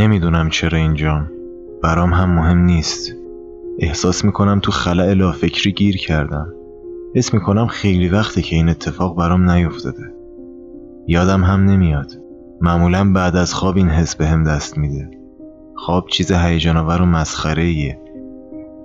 [0.00, 1.30] نمی‌دونم چرا اینجام.
[1.82, 3.12] برام هم مهم نیست.
[3.78, 6.46] احساس می‌کنم تو خلع لافکری گیر کردم.
[7.14, 10.14] حس می‌کنم خیلی وقته که این اتفاق برام نیفتاده.
[11.06, 12.12] یادم هم نمیاد.
[12.60, 15.10] معمولا بعد از خواب این حس به هم دست میده.
[15.76, 17.98] خواب چیز هیجان آور و مسخره ایه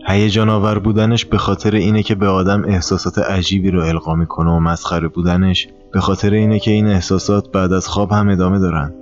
[0.07, 4.59] هیجان آور بودنش به خاطر اینه که به آدم احساسات عجیبی رو القا می‌کنه و
[4.59, 8.93] مسخره بودنش به خاطر اینه که این احساسات بعد از خواب هم ادامه دارن.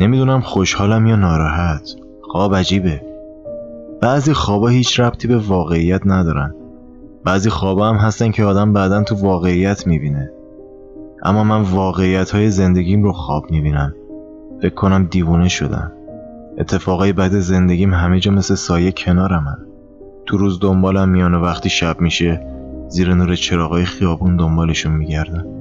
[0.00, 1.94] نمی‌دونم خوشحالم یا ناراحت.
[2.22, 3.02] خواب عجیبه.
[4.02, 6.54] بعضی خوابا هیچ ربطی به واقعیت ندارن.
[7.24, 10.30] بعضی خوابا هم هستن که آدم بعدا تو واقعیت می‌بینه.
[11.22, 13.94] اما من واقعیت های زندگیم رو خواب می‌بینم.
[14.62, 15.92] فکر کنم دیوونه شدم.
[16.58, 19.58] اتفاقای بد زندگیم همه جا مثل سایه کنارمن
[20.26, 22.46] تو روز دنبالم میان و وقتی شب میشه
[22.88, 25.59] زیر نور چراغای خیابون دنبالشون میگردم.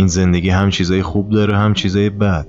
[0.00, 2.46] این زندگی هم چیزای خوب داره هم چیزای بد.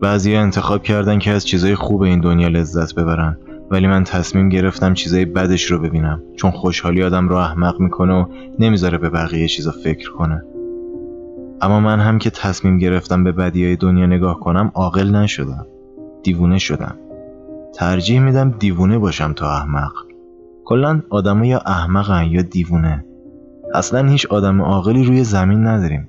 [0.00, 3.36] بعضی انتخاب کردن که از چیزای خوب این دنیا لذت ببرن.
[3.70, 6.22] ولی من تصمیم گرفتم چیزای بدش رو ببینم.
[6.36, 8.26] چون خوشحالی آدم رو احمق می‌کنه و
[8.58, 10.42] نمی‌ذاره به بقیه چیزا فکر کنه.
[11.60, 15.66] اما من هم که تصمیم گرفتم به بدیای دنیا نگاه کنم عاقل نشدم.
[16.22, 16.94] دیوونه شدم.
[17.74, 19.92] ترجیح میدم دیوونه باشم تا احمق.
[20.64, 23.04] کلا آدم یا احمقن یا دیوونه.
[23.74, 26.08] اصلا هیچ آدم عاقلی روی زمین نداریم.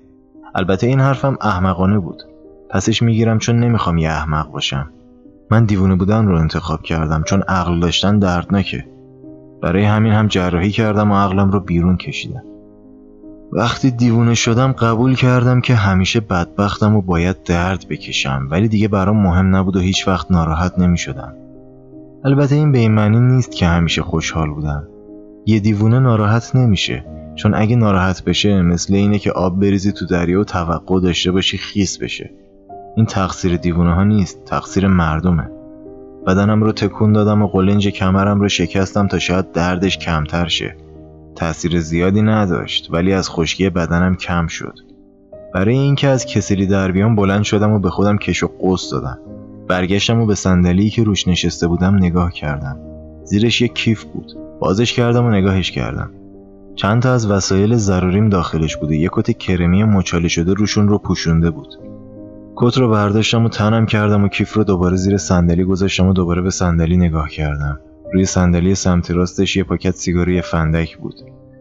[0.55, 2.23] البته این حرفم احمقانه بود
[2.69, 4.89] پسش می‌گیرم چون نمی‌خوام یه احمق باشم
[5.51, 8.85] من دیوونه بودن رو انتخاب کردم چون عقل داشتن دردناکه
[9.61, 12.43] برای همین هم جراحی کردم و عقلم رو بیرون کشیدم
[13.51, 19.23] وقتی دیوونه شدم قبول کردم که همیشه بدبختم و باید درد بکشم ولی دیگه برام
[19.23, 21.33] مهم نبود و هیچ وقت ناراحت نمی شدم.
[22.25, 24.87] البته این به این معنی نیست که همیشه خوشحال بودم.
[25.45, 27.05] یه دیوونه ناراحت نمیشه.
[27.35, 31.57] چون اگه ناراحت بشه مثل اینه که آب بریزی تو دریا و توقع داشته باشی
[31.57, 32.31] خیس بشه.
[32.95, 35.49] این تقصیر دیوونه ها نیست تقصیر مردمه.
[36.27, 40.75] بدنم رو تکون دادم و قلنج کمرم رو شکستم تا شاید دردش کمتر شه.
[41.35, 44.79] تأثیر زیادی نداشت ولی از خشکی بدنم کم شد.
[45.53, 49.19] برای اینکه از کسلی در بیام بلند شدم و به خودم کش و قوس دادم.
[49.67, 52.94] برگشتم و به صندلی که روش نشسته بودم نگاه کردم.
[53.25, 54.31] زیرش یک کیف بود.
[54.59, 56.11] بازش کردم و نگاهش کردم.
[56.75, 58.95] چند تا از وسایل ضروریم داخلش بوده.
[58.95, 61.73] یه کت کرمی مچاله شده روشون رو پوشونده بود.
[62.55, 66.41] کت رو برداشتم و تنم کردم و کیف رو دوباره زیر صندلی گذاشتم و دوباره
[66.41, 67.79] به صندلی نگاه کردم.
[68.13, 71.15] روی صندلی سمت راستش یه پاکت سیگار یه فندک بود.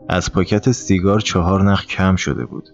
[0.09, 2.69] از پاکت سیگار چهار نخ کم شده بود.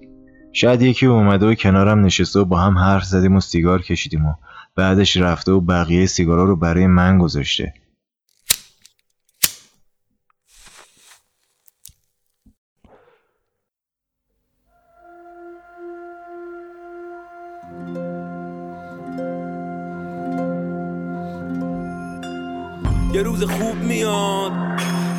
[0.52, 4.32] شاید یکی اومده و کنارم نشسته و با هم حرف زدیم و سیگار کشیدیم و
[4.76, 7.74] بعدش رفته و بقیه سیگارا رو برای من گذاشته.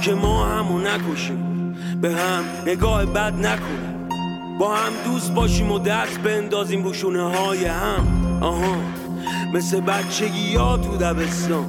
[0.02, 1.76] که ما همو نکشیم.
[2.02, 4.10] به هم نگاه بد نکنیم
[4.60, 8.08] با هم دوست باشیم و دست بندازیم رو شونه های هم.
[8.42, 8.76] آها
[9.54, 11.66] مثل بچگی ها تو دبستان.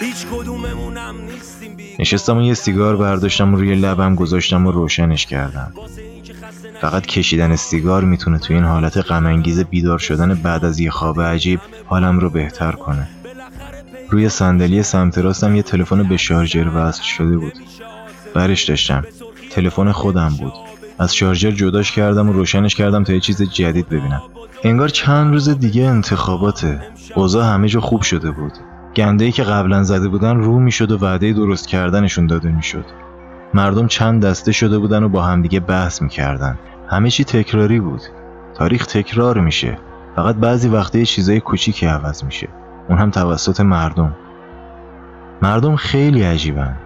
[0.00, 5.26] هیچ کدوممون هم نیستیم نشستم و یه سیگار برداشتم و روی لبم گذاشتم و روشنش
[5.26, 5.72] کردم.
[6.80, 11.60] فقط کشیدن سیگار می‌تونه تو این حالت غمانگیز بیدار شدن بعد از یه خواب عجیب
[11.86, 13.08] حالم رو بهتر کنه.
[14.12, 17.52] روی صندلی سمت راستم یه تلفن به شارژر وصل شده بود.
[18.34, 19.04] برش داشتم.
[19.50, 20.52] تلفن خودم بود.
[20.98, 24.22] از شارژر جداش کردم و روشنش کردم تا یه چیز جدید ببینم.
[24.64, 26.80] انگار چند روز دیگه انتخاباته.
[27.14, 28.52] اوضاع همه جا خوب شده بود.
[28.96, 32.84] گنده که قبلا زده بودن رو می‌شد و وعده درست کردنشون داده می‌شد.
[33.54, 36.58] مردم چند دسته شده بودن و با همدیگه بحث می‌کردن.
[36.88, 38.02] همه چی تکراری بود.
[38.54, 39.78] تاریخ تکرار میشه.
[40.16, 42.48] فقط بعضی وقته چیزای کوچیکی عوض میشه.
[42.88, 44.16] اون هم توسط مردم.
[45.42, 46.76] مردم خیلی عجیبن.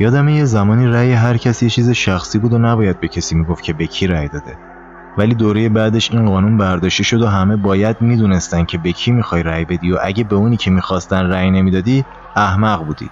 [0.00, 3.64] یادم یه زمانی رأی هر کسی یه چیز شخصی بود و نباید به کسی می‌گفت
[3.64, 4.58] که به کی رأی داده.
[5.18, 9.42] ولی دوره بعدش این قانون برداشته شد و همه باید می‌دونستن که به کی می‌خوای
[9.42, 12.04] رأی بدی و اگه به اونی که می‌خواستن رأی نمی‌دادی
[12.36, 13.10] احمق بودی.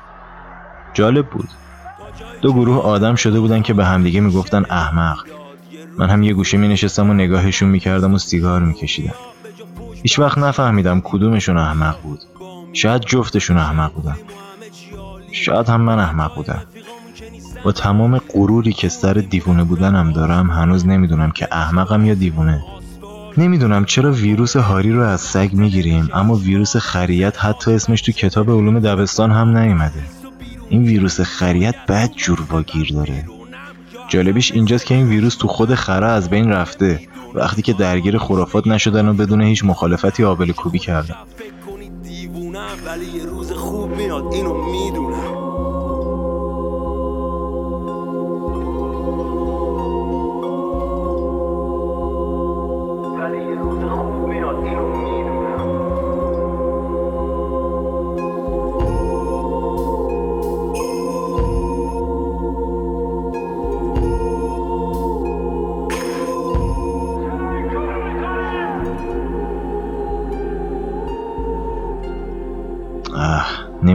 [0.94, 1.48] جالب بود.
[2.42, 5.18] دو گروه آدم شده بودن که به همدیگه می‌گفتن احمق.
[5.98, 9.14] من هم یه گوشه می نشستم و نگاهشون می کردم و سیگار می کشیدم
[10.06, 12.20] هیچ وقت نفهمیدم کدومشون احمق بود.
[12.72, 14.16] شاید جفتشون احمق بودن.
[15.32, 16.62] شاید هم من احمق بودم.
[17.64, 22.64] با تمام غروری که سر دیوونه بودنم دارم هنوز نمی‌دونم که احمقم یا دیوونه.
[23.36, 28.50] نمی‌دونم چرا ویروس هاری رو از سگ می‌گیریم اما ویروس خریت حتی اسمش تو کتاب
[28.50, 30.02] علوم دبستان هم نیومده.
[30.68, 33.24] این ویروس خریت بد جور واگیر داره.
[34.08, 37.00] جالبیش اینجاست که این ویروس تو خود خره از بین رفته.
[37.36, 41.14] وقتی که درگیر خرافات نشدن و بدون هیچ مخالفتی آبل کوبی کردن.
[42.86, 44.24] ولی یه روز خوب میاد.
[44.32, 45.25] اینو می‌دونم.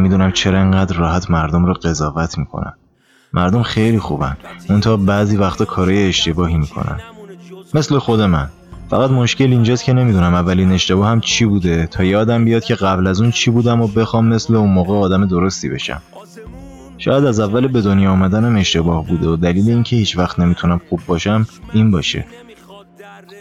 [0.02, 2.74] نمی‌دونم چرا انقدر راحت مردم رو قضاوت می‌کنن.
[3.34, 4.38] مردم خیلی خوبن.
[4.82, 7.00] تا بعضی وقتا کارهای اشتباهی می‌کنن.
[7.74, 8.50] مثل خود من.
[8.90, 13.08] فقط مشکل اینجاست که نمی‌دونم اولین اشتباه هم چی بوده تا یادم بیاد که قبل
[13.08, 16.02] از اون چی بودم و بخوام مثل اون موقع آدم درستی بشم.
[16.98, 21.00] شاید از اول به دنیا آمدنم اشتباه بوده و دلیل اینکه هیچ وقت نمی‌تونم خوب
[21.08, 22.26] باشم این باشه.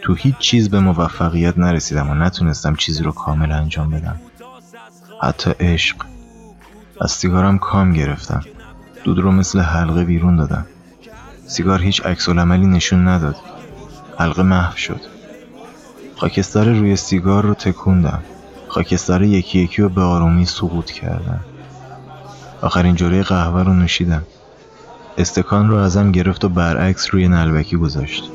[0.01, 4.19] تو هیچ چیز به موفقیت نرسیدم و نتونستم چیزی رو کامل انجام بدم.
[5.21, 5.95] حتی عشق.
[7.01, 8.41] از سیگارم کام گرفتم.
[9.03, 10.65] دود رو مثل حلقه بیرون دادم.
[11.47, 13.35] سیگار هیچ عکس عملی نشون نداد.
[14.19, 15.01] حلقه محو شد.
[16.17, 18.23] خاکستر روی سیگار رو تکوندم.
[18.67, 21.39] خاکستر یکی یکی رو به آرومی سقوط کردم.
[22.61, 24.23] آخرین جوره قهوه رو نوشیدم.
[25.17, 28.31] استکان رو ازم گرفت و برعکس روی نلبکی گذاشت.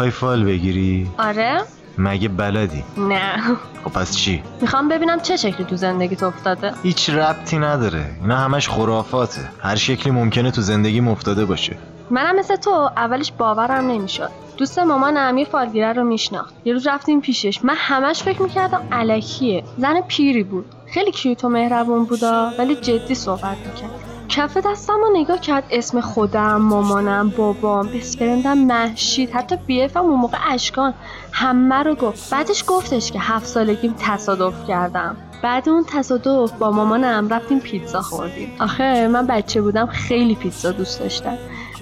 [0.00, 1.60] می‌خوای فال بگیری؟ آره.
[1.98, 3.42] مگه بلدی؟ نه.
[3.84, 6.72] خب پس چی؟ می‌خوام ببینم چه شکلی تو زندگی افتاده.
[6.82, 8.06] هیچ ربطی نداره.
[8.20, 9.40] اینا همش خرافاته.
[9.62, 11.76] هر شکلی ممکنه تو زندگی افتاده باشه.
[12.10, 14.30] منم مثل تو اولش باورم نمی‌شد.
[14.56, 16.54] دوست مامانم یه فالگیره رو میشناخت.
[16.64, 17.64] یه روز رفتیم پیشش.
[17.64, 20.66] من همش فکر می‌کردم علکیه زن پیری بود.
[20.94, 24.09] خیلی کیوت و مهربون بودا ولی جدی صحبت می‌کرد.
[24.30, 30.38] کف دستم رو نگاه کرد اسم خودم مامانم بابام بسپرندم محشید حتی بیفم اون موقع
[30.50, 30.94] اشکان.
[31.32, 32.30] همه رو گفت.
[32.30, 35.16] بعدش گفتش که هفت سالگیم تصادف کردم.
[35.42, 38.52] بعد اون تصادف با مامانم رفتیم پیتزا خوردیم.
[38.60, 41.36] آخه من بچه بودم خیلی پیتزا دوست داشتم.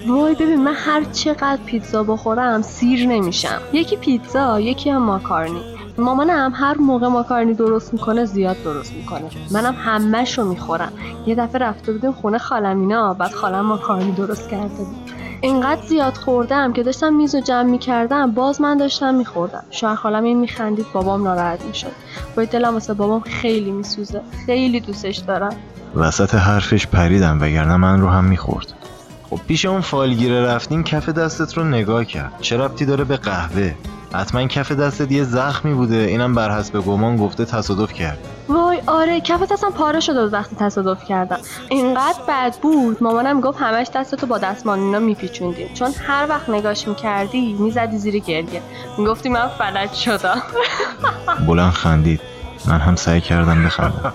[0.06, 3.60] وای ببین من هر چقدر پیتزا بخورم سیر نمیشم.
[3.72, 9.24] یکی پیتزا یکی هم ماکارنی مامانم هر موقع ماکارنی درست می‌کنه زیاد درست می‌کنه.
[9.50, 10.92] منم همهش رو می‌خورم.
[11.26, 14.96] یه دفعه رفته بودیم خونه خالمینا بعد خالم ماکارنی درست کرده بود.
[15.40, 19.64] اینقدر زیاد خوردم که داشتم میز و جمع می‌کردم باز من داشتم میخوردم.
[19.70, 21.92] شوهر خالم این میخندید بابام ناراحت می‌شد.
[22.36, 24.20] با دلم واسه بابام خیلی میسوزه.
[24.46, 25.52] خیلی دوستش دارم.
[25.96, 28.72] وسط حرفش پریدم وگرنه من رو هم می‌خورد.
[29.30, 32.32] خب پیش اون فالگیره رفتیم کف دستت رو نگاه کرد.
[32.40, 33.74] چه ربطی داره به قهوه؟
[34.14, 35.96] حتما کف دستت یه زخمی بوده.
[35.96, 38.18] اینم بر حسب گمان گفته تصادف کرد.
[38.48, 41.38] وای آره کف دستم پاره شده وقتی تصادف کردم.
[41.68, 43.02] اینقدر بد بود.
[43.02, 45.68] مامانم گفت همش دستتو با دستمان اینا میپیچوندیم.
[45.74, 48.62] چون هر وقت نگاش می‌کردی می‌زدی زیر گریه.
[48.98, 50.42] می‌گفتی من فلج شدم.
[51.48, 52.20] بلند خندید.
[52.66, 54.12] من هم سعی کردم بخندم.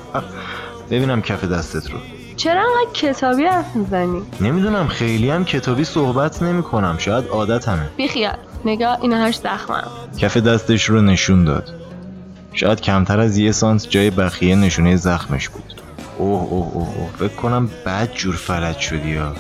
[0.92, 1.98] ببینم کف دستت رو.
[2.36, 8.38] چرا انقدر کتابی حرف می‌زنی؟ نمی‌دونم خیلی هم کتابی صحبت نمی کنم شاید عادتمه بیخیال.
[8.66, 11.74] نگاه اینا هاش زخمم کف دستش رو نشون داد.
[12.54, 15.82] شاید کمتر از یه سانت جای بخیه نشونه زخمش بود.
[16.18, 17.10] اوه اوه اوه.
[17.20, 19.36] فکر کنم بد جور فلج شدی یا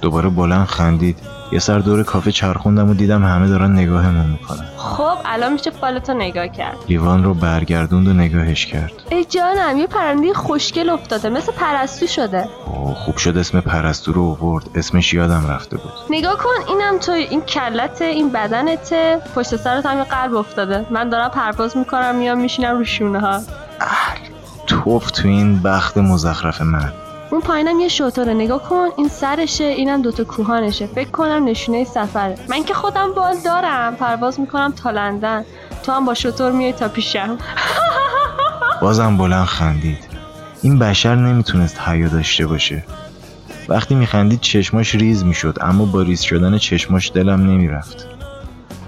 [0.00, 1.18] دوباره بلند خندید.
[1.52, 4.66] یه سر دور کافه چرخوندم و دیدم همه دارن نگاهمون می‌کنن.
[4.76, 6.76] خب الان میشه فالتو نگاه کرد.
[6.88, 8.92] لیوان رو برگردوند و نگاهش کرد.
[9.10, 12.48] ای جانم یه پرنده خوشگل افتاده مثل پرستو شده.
[12.66, 14.64] اوه خوب شد اسم پرستو رو آورد.
[14.74, 15.92] اسمش یادم رفته بود.
[16.10, 18.94] نگاه کن اینم تو این کلت این بدنت
[19.34, 20.86] پشت سرت هم قلب افتاده.
[20.90, 23.40] من دارم پرواز می‌کنم میام میشینم رو شونه ها
[24.66, 26.92] توف تو این بخت مزخرف من.
[27.30, 28.88] اون پایینم یه شطوره نگاه کن.
[28.96, 30.86] این سرشه اینم دوتا کوهانشه.
[30.86, 32.34] فکر کنم نشونه سفره.
[32.48, 33.96] من که خودم بال دارم.
[33.96, 35.44] پرواز می‌کنم تا لندن.
[35.82, 37.38] تو هم با شطور میای تا پیشم.
[38.82, 40.08] بازم بلند خندید.
[40.62, 42.84] این بشر نمی‌تونست حیا داشته باشه.
[43.68, 48.06] وقتی میخندید چشماش ریز می‌شد اما با ریز شدن چشماش دلم نمی‌رفت.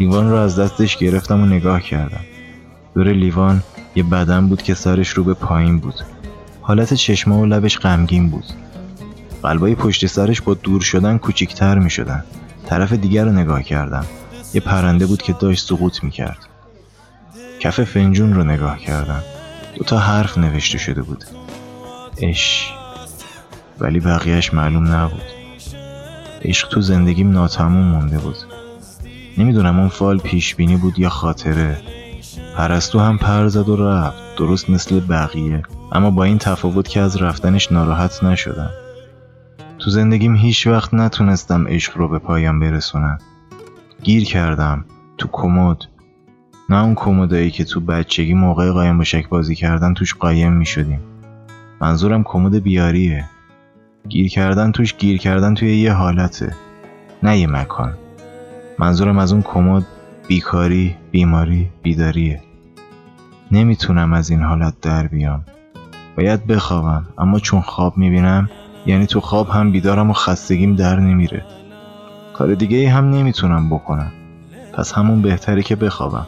[0.00, 2.20] لیوان رو از دستش گرفتم و نگاه کردم.
[2.94, 3.62] دور لیوان
[3.94, 5.94] یه بدن بود که سرش رو به پایین بود.
[6.62, 8.44] حالت چشما و لبش غمگین بود.
[9.42, 12.24] قلبای پشت سرش با دور شدن کوچیکتر می شدن
[12.66, 14.04] طرف دیگر رو نگاه کردم.
[14.54, 16.38] یه پرنده بود که داشت سقوط می کرد
[17.60, 19.22] کف فنجون رو نگاه کردم.
[19.74, 21.24] دوتا حرف نوشته شده بود.
[22.22, 22.72] اش
[23.80, 25.22] ولی بقیهش معلوم نبود.
[26.42, 28.36] عشق تو زندگیم ناتموم مونده بود.
[29.38, 31.80] نمی‌دونم اون فال پیش بینی بود یا خاطره.
[32.56, 34.21] پرستو هم پر زد و رفت.
[34.36, 35.62] درست مثل بقیه.
[35.92, 38.70] اما با این تفاوت که از رفتنش ناراحت نشدم.
[39.78, 43.18] تو زندگیم هیچ وقت نتونستم عشق رو به پایان برسونم.
[44.02, 44.84] گیر کردم.
[45.18, 45.76] تو کمد.
[46.68, 51.00] نه اون کمدایی که تو بچگی موقع قایم باشک بازی کردن توش قایم می شدیم
[51.80, 53.28] منظورم کمد بیاریه.
[54.08, 56.56] گیر کردن توش گیر کردن توی یه حالته.
[57.22, 57.94] نه یه مکان.
[58.78, 59.86] منظورم از اون کمد
[60.28, 62.40] بیکاری بیماری بیداریه.
[63.52, 65.44] نمی‌تونم از این حالت در بیام.
[66.16, 68.50] باید بخوابم اما چون خواب می‌بینم
[68.86, 71.44] یعنی تو خواب هم بیدارم و خستگیم در نمیره.
[72.34, 74.12] کار دیگه هم نمی‌تونم بکنم.
[74.72, 76.26] پس همون بهتره که بخوابم.